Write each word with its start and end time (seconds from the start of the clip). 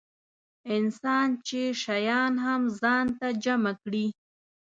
انسان 0.75 1.27
چې 1.47 1.61
شیان 1.83 2.33
هم 2.45 2.61
ځان 2.81 3.05
ته 3.19 3.27
جمع 3.43 3.73
کړي. 3.83 4.07